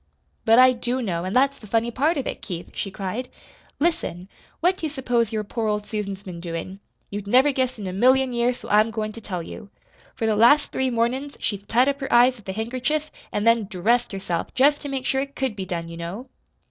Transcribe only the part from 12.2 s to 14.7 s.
with a handkerchief an' then DRESSED herself,